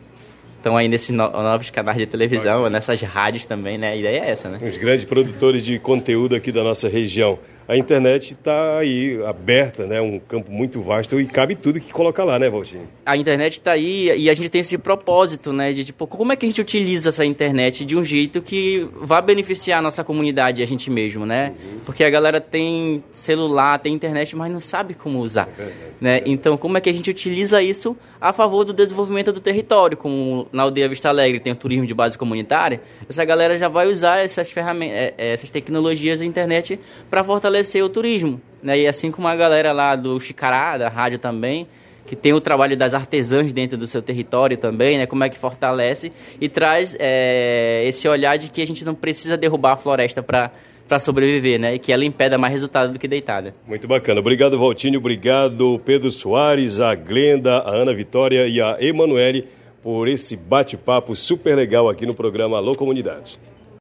estão 0.64 0.78
aí 0.78 0.88
nesses 0.88 1.10
no 1.10 1.30
novos 1.30 1.68
canais 1.68 1.98
de 1.98 2.06
televisão, 2.06 2.70
nessas 2.70 3.02
rádios 3.02 3.44
também, 3.44 3.76
né? 3.76 3.90
A 3.90 3.96
ideia 3.96 4.20
é 4.24 4.30
essa, 4.30 4.48
né? 4.48 4.58
Os 4.66 4.78
grandes 4.78 5.04
produtores 5.04 5.62
de 5.62 5.78
conteúdo 5.78 6.34
aqui 6.34 6.50
da 6.50 6.64
nossa 6.64 6.88
região 6.88 7.38
a 7.66 7.76
internet 7.76 8.34
está 8.34 8.78
aí 8.78 9.22
aberta, 9.24 9.86
né? 9.86 10.00
Um 10.00 10.18
campo 10.18 10.52
muito 10.52 10.82
vasto 10.82 11.18
e 11.18 11.26
cabe 11.26 11.54
tudo 11.54 11.80
que 11.80 11.92
coloca 11.92 12.22
lá, 12.22 12.38
né, 12.38 12.50
Valtinho? 12.50 12.86
A 13.06 13.16
internet 13.16 13.54
está 13.54 13.72
aí 13.72 14.10
e 14.16 14.28
a 14.28 14.34
gente 14.34 14.50
tem 14.50 14.60
esse 14.60 14.76
propósito, 14.76 15.52
né? 15.52 15.72
De 15.72 15.84
tipo, 15.84 16.06
como 16.06 16.32
é 16.32 16.36
que 16.36 16.44
a 16.44 16.48
gente 16.48 16.60
utiliza 16.60 17.08
essa 17.08 17.24
internet 17.24 17.84
de 17.84 17.96
um 17.96 18.04
jeito 18.04 18.42
que 18.42 18.86
vá 19.00 19.20
beneficiar 19.20 19.78
a 19.78 19.82
nossa 19.82 20.04
comunidade, 20.04 20.62
a 20.62 20.66
gente 20.66 20.90
mesmo, 20.90 21.24
né? 21.24 21.52
Uhum. 21.58 21.78
Porque 21.86 22.04
a 22.04 22.10
galera 22.10 22.40
tem 22.40 23.02
celular, 23.12 23.78
tem 23.78 23.94
internet, 23.94 24.36
mas 24.36 24.52
não 24.52 24.60
sabe 24.60 24.92
como 24.92 25.20
usar, 25.20 25.48
é 25.54 25.62
verdade, 25.62 25.78
né? 26.00 26.18
É 26.18 26.22
então, 26.26 26.56
como 26.56 26.76
é 26.76 26.80
que 26.80 26.90
a 26.90 26.92
gente 26.92 27.10
utiliza 27.10 27.62
isso 27.62 27.96
a 28.20 28.32
favor 28.32 28.64
do 28.64 28.72
desenvolvimento 28.72 29.32
do 29.32 29.40
território, 29.40 29.96
como 29.96 30.46
na 30.52 30.62
aldeia 30.64 30.88
Vista 30.88 31.08
Alegre 31.08 31.40
tem 31.40 31.52
o 31.52 31.56
turismo 31.56 31.86
de 31.86 31.94
base 31.94 32.16
comunitária, 32.18 32.80
essa 33.08 33.24
galera 33.24 33.56
já 33.56 33.68
vai 33.68 33.86
usar 33.86 34.18
essas 34.18 34.50
ferramentas, 34.50 34.96
é, 34.96 35.14
essas 35.32 35.50
tecnologias 35.50 36.20
da 36.20 36.26
internet 36.26 36.78
para 37.08 37.24
fortalecer 37.24 37.53
fortalecer 37.54 37.84
o 37.84 37.88
turismo. 37.88 38.40
Né? 38.62 38.80
E 38.80 38.86
assim 38.86 39.10
como 39.10 39.28
a 39.28 39.36
galera 39.36 39.72
lá 39.72 39.94
do 39.94 40.18
Chicará, 40.18 40.76
da 40.76 40.88
rádio 40.88 41.18
também, 41.18 41.66
que 42.06 42.16
tem 42.16 42.32
o 42.32 42.40
trabalho 42.40 42.76
das 42.76 42.94
artesãs 42.94 43.52
dentro 43.52 43.78
do 43.78 43.86
seu 43.86 44.02
território 44.02 44.56
também, 44.56 44.98
né? 44.98 45.06
Como 45.06 45.24
é 45.24 45.28
que 45.28 45.38
fortalece 45.38 46.12
e 46.40 46.48
traz 46.50 46.94
é, 46.98 47.82
esse 47.86 48.06
olhar 48.06 48.36
de 48.36 48.50
que 48.50 48.60
a 48.60 48.66
gente 48.66 48.84
não 48.84 48.94
precisa 48.94 49.36
derrubar 49.36 49.72
a 49.72 49.76
floresta 49.76 50.22
para 50.22 50.50
para 50.86 50.98
sobreviver, 50.98 51.58
né? 51.58 51.76
E 51.76 51.78
que 51.78 51.90
ela 51.90 52.04
impeda 52.04 52.36
mais 52.36 52.52
resultado 52.52 52.92
do 52.92 52.98
que 52.98 53.08
deitada. 53.08 53.54
Muito 53.66 53.88
bacana. 53.88 54.20
Obrigado, 54.20 54.58
Valtinho. 54.58 54.98
Obrigado, 54.98 55.80
Pedro 55.82 56.12
Soares, 56.12 56.78
a 56.78 56.94
Glenda, 56.94 57.56
a 57.60 57.70
Ana 57.70 57.94
Vitória 57.94 58.46
e 58.46 58.60
a 58.60 58.76
Emanuele 58.78 59.48
por 59.82 60.08
esse 60.08 60.36
bate-papo 60.36 61.16
super 61.16 61.56
legal 61.56 61.88
aqui 61.88 62.04
no 62.04 62.14
programa 62.14 62.58
Alô 62.58 62.74
Comunidade. 62.74 63.38